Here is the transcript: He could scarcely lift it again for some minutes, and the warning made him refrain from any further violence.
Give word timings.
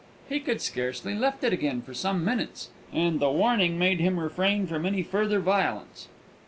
He 0.27 0.39
could 0.39 0.61
scarcely 0.61 1.13
lift 1.13 1.43
it 1.43 1.53
again 1.53 1.83
for 1.83 1.93
some 1.93 2.25
minutes, 2.25 2.71
and 2.91 3.19
the 3.19 3.29
warning 3.29 3.77
made 3.77 3.99
him 3.99 4.19
refrain 4.19 4.65
from 4.65 4.83
any 4.87 5.03
further 5.03 5.39
violence. 5.39 6.07